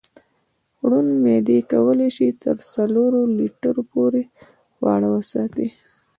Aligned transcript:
زړوند 0.79 1.11
معدې 1.23 1.59
کولی 1.71 2.09
شي 2.15 2.27
تر 2.43 2.55
څلورو 2.71 3.21
لیټرو 3.37 3.83
پورې 3.93 4.21
خواړه 4.75 5.07
وساتي. 5.15 5.67